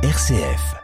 [0.00, 0.76] RCF.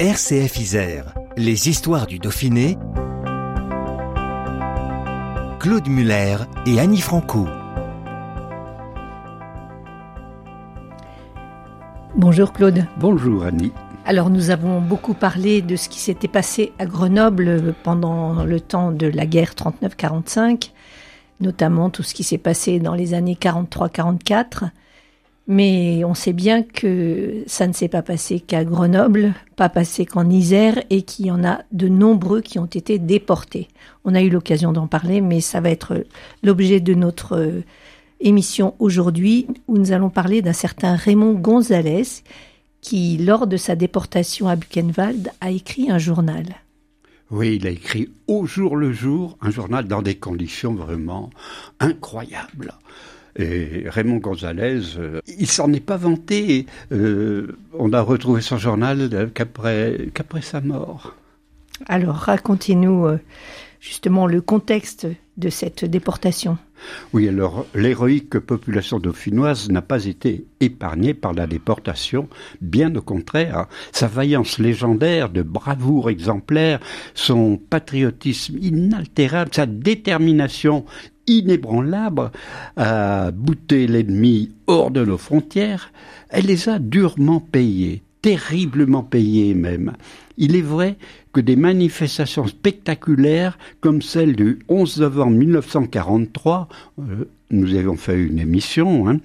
[0.00, 2.76] RCF Isère, les histoires du Dauphiné.
[5.60, 7.46] Claude Muller et Annie Franco.
[12.16, 12.88] Bonjour Claude.
[12.98, 13.72] Bonjour Annie.
[14.04, 18.90] Alors nous avons beaucoup parlé de ce qui s'était passé à Grenoble pendant le temps
[18.90, 20.72] de la guerre 39-45,
[21.40, 24.70] notamment tout ce qui s'est passé dans les années 43-44.
[25.46, 30.28] Mais on sait bien que ça ne s'est pas passé qu'à Grenoble, pas passé qu'en
[30.28, 33.68] Isère et qu'il y en a de nombreux qui ont été déportés.
[34.04, 36.04] On a eu l'occasion d'en parler, mais ça va être
[36.42, 37.62] l'objet de notre
[38.18, 42.24] émission aujourd'hui où nous allons parler d'un certain Raymond Gonzalez
[42.82, 46.44] qui, lors de sa déportation à Buchenwald, a écrit un journal.
[47.30, 51.30] Oui, il a écrit au jour le jour un journal dans des conditions vraiment
[51.80, 52.74] incroyables.
[53.36, 56.66] Et Raymond Gonzalez, euh, il s'en est pas vanté.
[56.92, 61.14] Euh, on a retrouvé son journal qu'après qu'après sa mort.
[61.86, 63.18] Alors racontez-nous euh,
[63.82, 66.56] justement le contexte de cette déportation.
[67.12, 72.28] Oui, alors l'héroïque population dauphinoise n'a pas été épargnée par la déportation,
[72.60, 73.66] bien au contraire.
[73.90, 76.78] Sa vaillance légendaire, de bravoure exemplaire,
[77.14, 80.84] son patriotisme inaltérable, sa détermination
[81.26, 82.30] inébranlable
[82.76, 85.92] à bouter l'ennemi hors de nos frontières,
[86.30, 89.92] elle les a durement payés, terriblement payés même.
[90.36, 90.96] Il est vrai
[91.32, 98.38] que des manifestations spectaculaires comme celle du 11 novembre 1943, euh, nous avons fait une
[98.38, 99.18] émission, hein,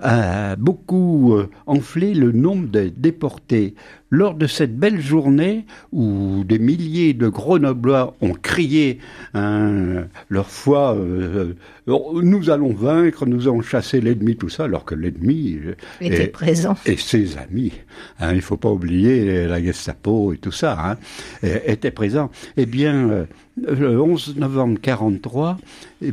[0.00, 3.74] a beaucoup euh, enflé le nombre de déportés.
[4.10, 9.00] Lors de cette belle journée où des milliers de Grenoblois ont crié
[9.34, 11.54] hein, leur foi, euh,
[11.86, 15.58] nous allons vaincre, nous allons chasser l'ennemi, tout ça, alors que l'ennemi
[16.00, 16.74] était présent.
[16.86, 17.72] Et ses amis.
[18.18, 20.78] Hein, il ne faut pas oublier la Gestapo et tout ça.
[20.80, 20.96] Hein,
[21.42, 22.30] était présent.
[22.56, 23.24] Eh bien, euh,
[23.66, 25.58] le 11 novembre 43,
[26.02, 26.12] eh,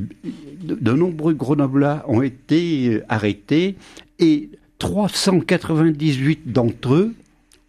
[0.64, 3.76] de, nombreux Grenoblois ont été euh, arrêtés
[4.20, 7.14] et 398 d'entre eux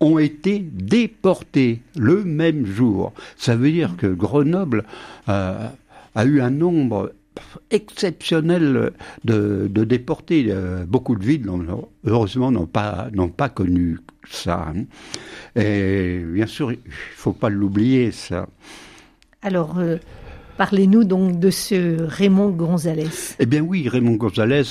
[0.01, 3.13] ont été déportés le même jour.
[3.37, 4.85] Ça veut dire que Grenoble
[5.29, 5.69] euh,
[6.15, 7.13] a eu un nombre
[7.71, 8.93] exceptionnel
[9.25, 10.55] de, déportés.
[10.87, 11.47] Beaucoup de villes,
[12.07, 13.99] heureusement, n'ont pas, n'ont pas connu
[14.31, 14.69] ça.
[14.75, 14.85] Hein.
[15.61, 18.47] Et bien sûr, il ne faut pas l'oublier, ça.
[19.47, 19.99] Alors, euh,
[20.57, 23.37] parlez-nous donc de ce Raymond Gonzalez.
[23.39, 24.65] Eh bien oui, Raymond Gonzalez,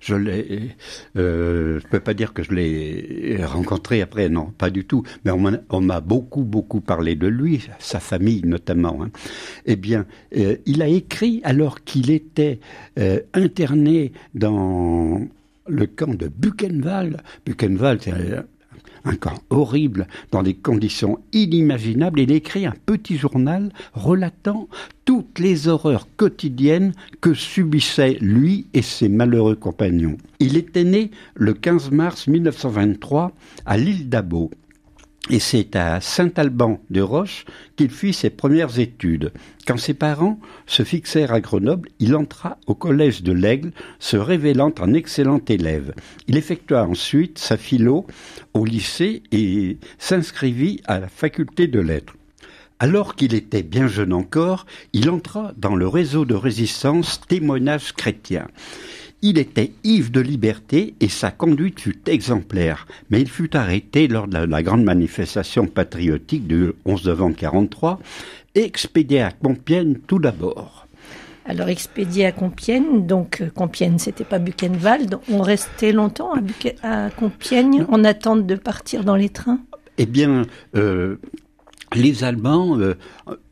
[0.00, 0.70] je l'ai,
[1.16, 5.04] euh, peux pas dire que je l'ai rencontré après, non, pas du tout.
[5.24, 8.98] Mais on m'a beaucoup, beaucoup parlé de lui, sa famille notamment.
[9.00, 9.10] Hein.
[9.64, 12.58] Eh bien, euh, il a écrit alors qu'il était
[13.32, 15.20] interné dans
[15.68, 17.18] le camp de Buchenwald.
[17.46, 18.12] Buchenwald, c'est
[19.06, 22.20] un camp horrible, dans des conditions inimaginables.
[22.20, 24.68] Il écrit un petit journal relatant
[25.04, 30.16] toutes les horreurs quotidiennes que subissaient lui et ses malheureux compagnons.
[30.40, 33.32] Il était né le 15 mars 1923
[33.64, 34.50] à l'île d'Abo.
[35.28, 39.32] Et c'est à Saint-Alban de Roche qu'il fit ses premières études.
[39.66, 44.72] Quand ses parents se fixèrent à Grenoble, il entra au collège de l'Aigle, se révélant
[44.80, 45.94] un excellent élève.
[46.28, 48.06] Il effectua ensuite sa philo
[48.54, 52.14] au lycée et s'inscrivit à la faculté de lettres.
[52.78, 58.46] Alors qu'il était bien jeune encore, il entra dans le réseau de résistance Témoignage chrétien.
[59.22, 64.28] Il était ivre de liberté et sa conduite fut exemplaire, mais il fut arrêté lors
[64.28, 68.00] de la, grande manifestation patriotique du 11 novembre 1943
[68.54, 70.86] et expédié à Compiègne tout d'abord.
[71.46, 76.32] Alors expédié à Compiègne, donc euh, Compiègne c'était pas Buchenwald, on restait longtemps
[76.82, 79.60] à, Compiègne en attente de partir dans les trains?
[79.98, 80.42] Eh bien,
[80.74, 81.16] euh,
[81.96, 82.94] les Allemands euh,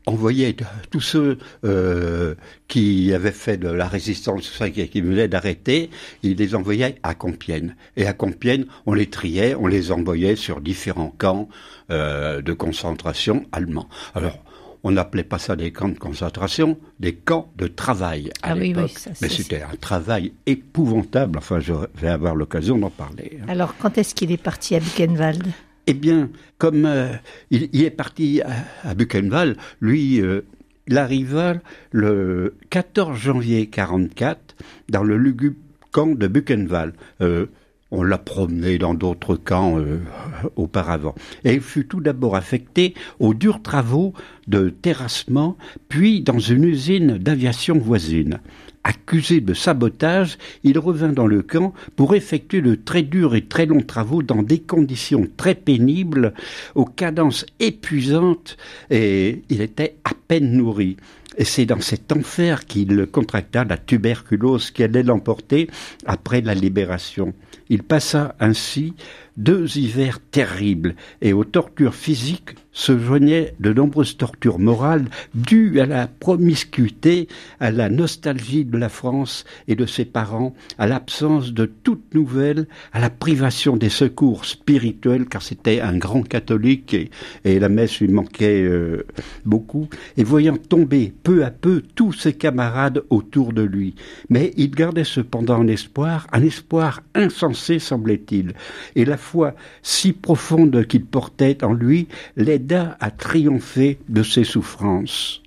[0.05, 0.55] envoyaient
[0.89, 2.35] tous ceux euh,
[2.67, 5.89] qui avaient fait de la résistance, qui, qui venaient d'arrêter,
[6.23, 7.75] ils les envoyaient à Compiègne.
[7.97, 11.49] Et à Compiègne, on les triait, on les envoyait sur différents camps
[11.91, 13.89] euh, de concentration allemands.
[14.13, 14.39] Alors,
[14.83, 18.91] on n'appelait pas ça des camps de concentration, des camps de travail à ah l'époque.
[19.19, 21.39] Mais c'était un travail épouvantable.
[21.39, 23.39] Enfin, je vais avoir l'occasion d'en parler.
[23.41, 23.45] Hein.
[23.47, 25.47] Alors, quand est-ce qu'il est parti à Buchenwald?
[25.87, 27.13] Eh bien, comme euh,
[27.51, 28.41] il, est parti
[28.83, 30.41] à, Buchenwald, lui, euh,
[30.87, 31.55] il arriva
[31.91, 34.55] le 14 janvier 44
[34.89, 35.57] dans le lugubre
[35.91, 36.93] camp de Buchenwald.
[37.91, 39.99] On l'a promené dans d'autres camps euh,
[40.55, 41.13] auparavant.
[41.43, 44.13] Et il fut tout d'abord affecté aux durs travaux
[44.47, 45.55] de terrassement,
[45.87, 48.39] puis dans une usine d'aviation voisine.
[48.83, 53.65] Accusé de sabotage, il revint dans le camp pour effectuer de très durs et très
[53.67, 56.33] longs travaux dans des conditions très pénibles,
[56.73, 58.57] aux cadences épuisantes,
[58.89, 60.97] et il était à peine nourri.
[61.37, 65.69] Et c'est dans cet enfer qu'il contracta la tuberculose qui allait l'emporter
[66.05, 67.33] après la libération.
[67.69, 68.93] Il passa ainsi
[69.37, 75.85] deux hivers terribles, et aux tortures physiques se joignaient de nombreuses tortures morales dues à
[75.85, 77.27] la promiscuité,
[77.59, 82.67] à la nostalgie de la France et de ses parents, à l'absence de toute nouvelle,
[82.91, 86.93] à la privation des secours spirituels, car c'était un grand catholique
[87.45, 89.05] et, la messe lui manquait euh,
[89.45, 89.87] beaucoup,
[90.17, 93.95] et voyant tomber peu à peu tous ses camarades autour de lui.
[94.29, 98.53] Mais il gardait cependant un espoir, un espoir insensé semblait-il,
[98.95, 102.07] et la foi si profonde qu'il portait en lui
[102.37, 105.41] l'aida à triompher de ses souffrances.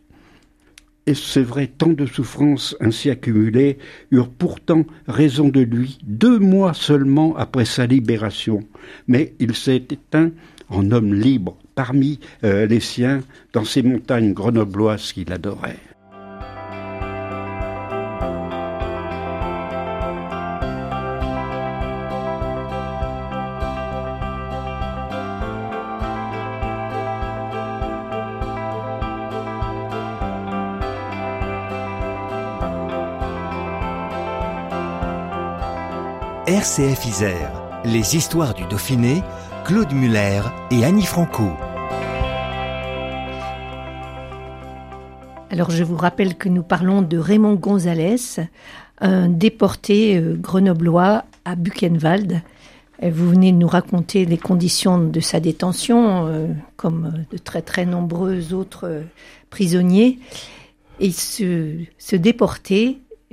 [1.06, 3.78] Et c'est vrai, tant de souffrances ainsi accumulées
[4.10, 8.60] eurent pourtant raison de lui deux mois seulement après sa libération.
[9.06, 10.32] Mais il s'est éteint
[10.69, 13.22] en homme libre parmi euh, les siens
[13.54, 15.78] dans ces montagnes grenobloises qu'il adorait.
[36.49, 39.23] RCF Isère, les histoires du Dauphiné,
[39.67, 40.41] Claude Muller
[40.71, 41.50] et Annie Franco.
[45.50, 48.17] Alors je vous rappelle que nous parlons de Raymond Gonzalez,
[49.03, 52.41] un déporté euh, grenoblois à Buchenwald.
[53.03, 56.47] Vous venez de nous raconter les conditions de sa détention, euh,
[56.77, 59.03] comme de très très nombreux autres euh,
[59.50, 60.19] prisonniers.
[60.99, 62.17] Et ce, ce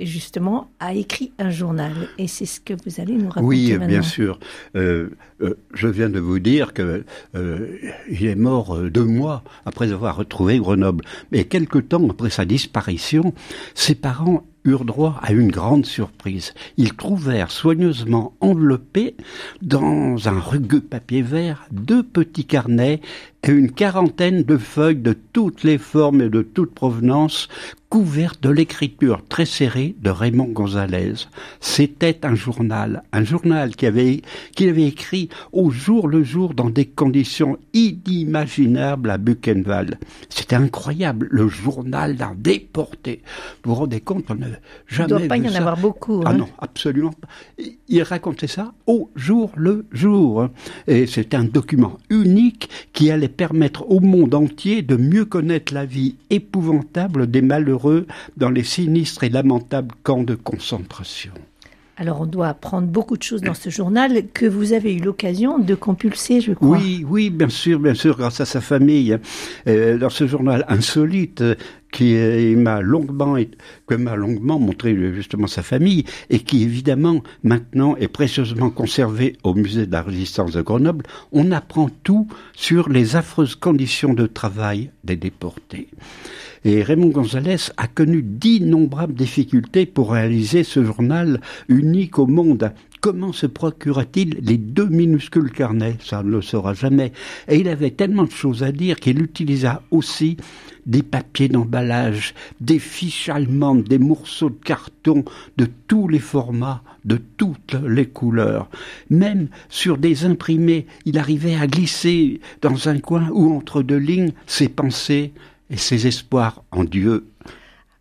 [0.04, 1.92] justement, a écrit un journal.
[2.18, 3.86] Et c'est ce que vous allez nous raconter Oui, maintenant.
[3.86, 4.38] bien sûr.
[4.76, 5.10] Euh,
[5.40, 7.04] euh, je viens de vous dire que
[7.34, 7.78] euh,
[8.10, 11.04] il est mort deux mois après avoir retrouvé Grenoble.
[11.32, 13.32] Mais quelque temps après sa disparition,
[13.74, 16.52] ses parents eurent droit à une grande surprise.
[16.76, 19.14] Ils trouvèrent soigneusement enveloppés
[19.62, 23.00] dans un rugueux papier vert deux petits carnets
[23.44, 27.48] et une quarantaine de feuilles de toutes les formes et de toutes provenances
[27.96, 31.14] couvertes de l'écriture très serrée de Raymond Gonzalez.
[31.60, 34.20] C'était un journal, un journal qu'il avait,
[34.54, 39.98] qu'il avait écrit au jour le jour dans des conditions inimaginables à Buchenwald.
[40.28, 43.22] C'était incroyable, le journal d'un déporté.
[43.64, 44.48] Vous vous rendez compte, on n'a
[44.86, 45.58] jamais Il ne doit pas vu y en ça.
[45.60, 46.20] avoir beaucoup.
[46.26, 46.36] Ah hein.
[46.36, 47.28] non, absolument pas.
[47.88, 50.50] Il racontait ça au jour le jour.
[50.86, 55.86] Et c'était un document unique qui allait permettre au monde entier de mieux connaître la
[55.86, 57.85] vie épouvantable des malheureux
[58.36, 61.32] dans les sinistres et lamentables camps de concentration.
[61.98, 65.58] Alors on doit apprendre beaucoup de choses dans ce journal que vous avez eu l'occasion
[65.58, 66.76] de compulser, je crois.
[66.76, 69.16] Oui, oui, bien sûr, bien sûr, grâce à sa famille.
[69.66, 71.42] Euh, dans ce journal insolite
[71.96, 73.38] qui m'a longuement,
[73.86, 79.38] que m'a longuement montré euh, justement sa famille et qui évidemment maintenant est précieusement conservé
[79.44, 84.26] au musée de la résistance de Grenoble, on apprend tout sur les affreuses conditions de
[84.26, 85.88] travail des déportés.
[86.66, 92.72] Et Raymond Gonzalez a connu d'innombrables difficultés pour réaliser ce journal unique au monde.
[93.00, 95.96] Comment se procura-t-il les deux minuscules carnets?
[96.04, 97.12] Ça ne le saura jamais.
[97.48, 100.36] Et il avait tellement de choses à dire qu'il utilisa aussi
[100.86, 105.24] des papiers d'emballage, des fiches allemandes, des morceaux de carton
[105.56, 108.68] de tous les formats, de toutes les couleurs.
[109.10, 114.32] Même sur des imprimés, il arrivait à glisser dans un coin ou entre deux lignes
[114.46, 115.32] ses pensées
[115.70, 117.26] et ses espoirs en Dieu.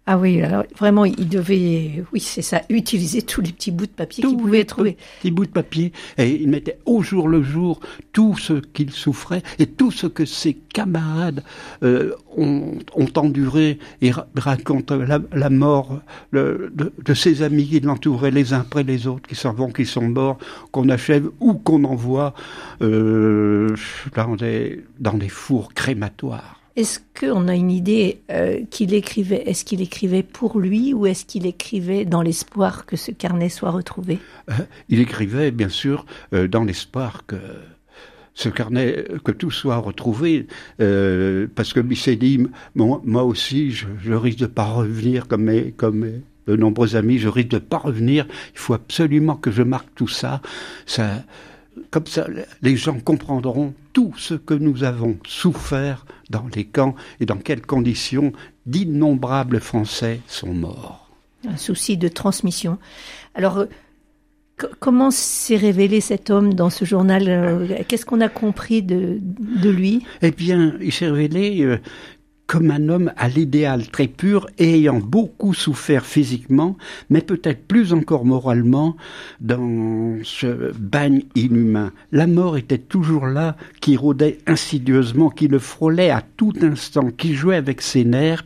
[0.08, 3.92] Ah oui, alors vraiment, il devait, oui, c'est ça, utiliser tous les petits bouts de
[3.92, 4.98] papier qu'il pouvait les trouver.
[5.18, 5.94] Petits bouts de papier.
[6.20, 7.80] Et il mettait au jour le jour
[8.14, 11.44] tout ce qu'il souffrait et tout ce que ses camarades
[11.82, 13.80] euh, ont, ont enduré.
[14.02, 18.60] Il ra- raconte la, la mort le- de, de ses amis qui l'entouraient les uns
[18.60, 20.38] après les autres, qui savent qu'ils sont morts,
[20.72, 22.36] qu'on achève ou qu'on envoie
[22.84, 23.76] euh,
[24.16, 26.62] dans, des, dans des fours crématoires.
[26.76, 31.24] Est-ce qu'on a une idée euh, qu'il écrivait Est-ce qu'il écrivait pour lui ou est-ce
[31.24, 34.20] qu'il écrivait dans l'espoir que ce carnet soit retrouvé?
[34.50, 34.54] Euh,
[34.90, 37.38] il écrivait, bien sûr, euh, dans l'espoir que
[38.34, 44.12] ce carnet, que tout soit retrouvé, parce que il s'est dit, moi, aussi, je, je
[44.12, 47.78] risque de pas revenir comme mes, comme mes de nombreux amis, je risque de pas
[47.78, 48.28] revenir.
[48.54, 50.42] Il faut absolument que je marque tout ça.
[50.86, 51.24] Ça,
[51.92, 52.28] comme ça,
[52.62, 57.66] les gens comprendront tout ce que nous avons souffert dans les camps et dans quelles
[57.66, 58.32] conditions
[58.66, 61.10] d'innombrables Français sont morts.
[61.48, 62.78] Un souci de transmission.
[63.36, 63.66] Alors, euh,
[64.80, 67.26] comment s'est révélé cet homme dans ce journal?
[67.28, 70.04] Euh, Qu'est-ce qu'on a compris de, de lui?
[70.22, 71.78] Eh bien, il s'est révélé euh,
[72.48, 76.78] comme un homme à l'idéal très pur et ayant beaucoup souffert physiquement,
[77.10, 78.96] mais peut-être plus encore moralement,
[79.42, 81.92] dans ce bagne inhumain.
[82.12, 87.34] La mort était toujours là, qui rôdait insidieusement, qui le frôlait à tout instant, qui
[87.34, 88.44] jouait avec ses nerfs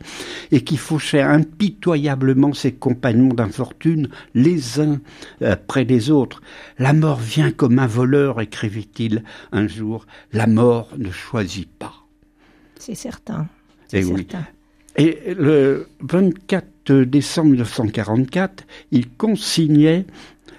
[0.50, 5.00] et qui fauchait impitoyablement ses compagnons d'infortune, les uns
[5.44, 6.40] après les autres.
[6.78, 10.06] La mort vient comme un voleur, écrivit-il un jour.
[10.32, 11.94] La mort ne choisit pas.
[12.78, 13.46] C'est certain.
[13.92, 14.26] Et oui.
[14.96, 20.04] Et le 24 décembre 1944, il consignait,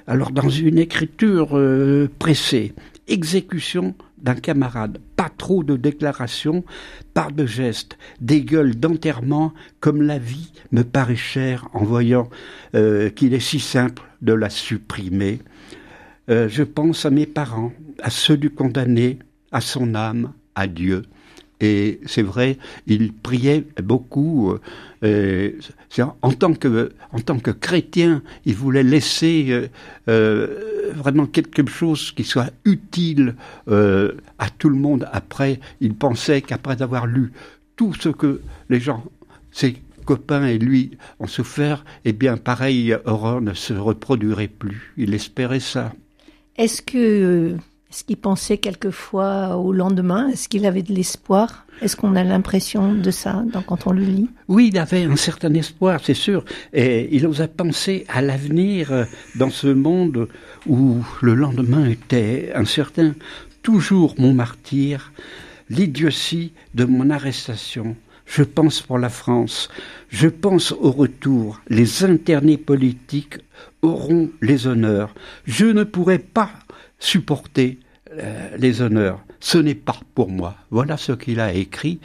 [0.08, 2.74] alors dans une écriture euh, pressée,
[3.08, 6.64] exécution d'un camarade, pas trop de déclarations,
[7.14, 12.30] pas de gestes, des gueules d'enterrement, comme la vie me paraît chère en voyant
[12.76, 15.40] euh, qu'il est si simple de la supprimer.
[16.30, 19.20] Euh, je pense à mes parents, à ceux du condamné,
[19.52, 21.04] à son âme, à Dieu.
[21.62, 24.58] Et c'est vrai, il priait beaucoup.
[25.04, 25.52] Euh,
[26.22, 29.68] en, tant que, en tant que chrétien, il voulait laisser euh,
[30.08, 33.36] euh, vraiment quelque chose qui soit utile
[33.68, 35.08] à tout le monde.
[35.12, 37.32] Après, il pensait qu'après avoir lu
[37.76, 39.04] tout ce que les gens,
[39.52, 44.94] ses copains et lui ont souffert, eh bien, pareil, horreur ne se reproduirait plus.
[44.98, 45.94] Il espérait ça.
[46.58, 47.56] Est-ce que
[47.92, 50.30] est-ce qu'il pensait quelquefois au lendemain?
[50.30, 51.66] Est-ce qu'il avait de l'espoir?
[51.82, 54.30] Est-ce qu'on a l'impression de ça quand on le lit?
[54.48, 56.46] Oui, il avait un certain espoir, c'est sûr.
[56.72, 59.04] Et il osait penser à l'avenir euh,
[59.36, 60.30] dans ce monde
[60.68, 63.14] où le lendemain était incertain.
[63.62, 65.12] Toujours mon martyr,
[65.70, 67.98] l'idiotie de mon arrestation.
[68.26, 69.68] Je pense pour la France.
[70.08, 71.60] Je pense au retour.
[71.68, 73.40] Les internés politiques
[73.82, 75.14] auront les honneurs.
[75.46, 76.52] Je ne pourrai pas
[77.02, 77.80] supporter
[78.14, 79.22] euh, les honneurs.
[79.42, 80.56] Ce n'est pas pour moi.
[80.70, 82.00] Voilà ce qu'il a écrit.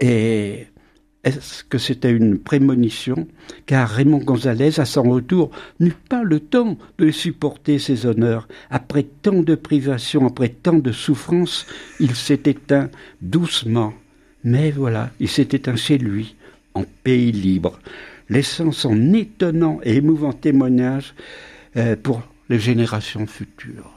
[0.00, 0.66] Et
[1.22, 3.28] est-ce que c'était une prémonition?
[3.66, 8.48] Car Raymond Gonzalez, à son retour, n'eut pas le temps de supporter ces honneurs.
[8.70, 11.66] Après tant de privations, après tant de souffrances,
[12.00, 12.90] il s'est éteint
[13.20, 13.94] doucement.
[14.42, 16.36] Mais voilà, il s'est éteint chez lui,
[16.74, 17.78] en pays libre,
[18.28, 21.14] laissant son étonnant et émouvant témoignage
[21.76, 23.93] euh, pour les générations futures.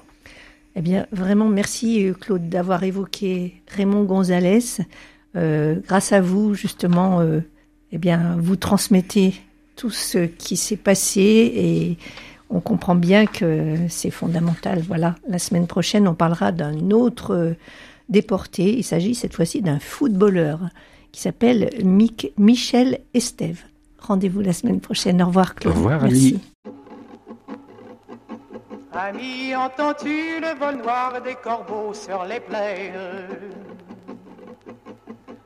[0.78, 4.60] Eh bien, vraiment, merci euh, Claude d'avoir évoqué Raymond Gonzalez.
[5.36, 7.40] Euh, grâce à vous, justement, euh,
[7.92, 9.34] eh bien, vous transmettez
[9.76, 11.98] tout ce qui s'est passé et
[12.52, 14.84] on comprend bien que c'est fondamental.
[14.88, 17.56] Voilà, la semaine prochaine, on parlera d'un autre
[18.08, 18.78] déporté.
[18.78, 20.60] Il s'agit cette fois-ci d'un footballeur
[21.12, 21.72] qui s'appelle
[22.38, 23.64] Michel Estève.
[24.00, 25.24] Rendez-vous la semaine prochaine.
[25.24, 25.74] Au revoir Claude.
[25.74, 26.40] Au revoir Merci.
[29.00, 33.28] Ami, entends-tu le vol noir des corbeaux sur les plaines?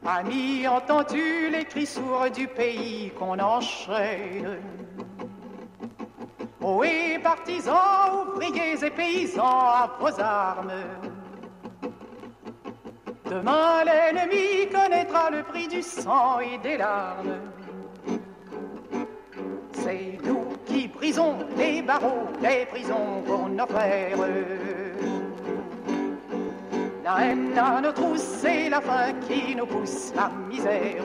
[0.05, 4.57] Ami, entends-tu les cris sourds du pays qu'on enchaîne?
[6.85, 10.71] Et partisans, ouvriers et paysans, à vos armes.
[13.25, 17.37] Demain, l'ennemi connaîtra le prix du sang et des larmes.
[19.73, 20.40] C'est nous
[21.57, 24.17] les barreaux les prisons pour nos frères.
[27.03, 31.03] La haine à nos trousses, c'est la faim qui nous pousse la misère.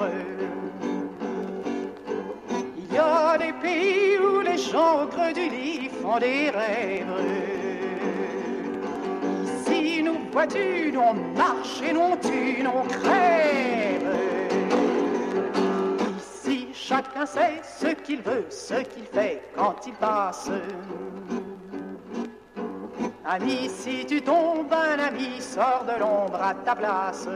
[2.76, 7.06] Il y a des pays où les gens au creux du lit font des rêves.
[9.44, 14.05] Ici, nous vois-tu, nous on marche et nous on tue, nous on.
[17.26, 20.50] Sait ce qu'il veut, ce qu'il fait quand il passe.
[23.25, 27.26] Ami, si tu tombes, un ami sort de l'ombre à ta place.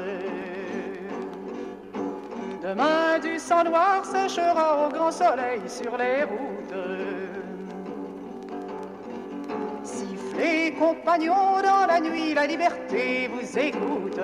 [2.63, 6.75] Demain, du sang noir séchera au grand soleil sur les routes.
[9.83, 14.21] Sifflez, compagnons, dans la nuit, la liberté vous écoute.